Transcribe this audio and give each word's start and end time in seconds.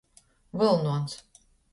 Vylnons. 0.57 1.13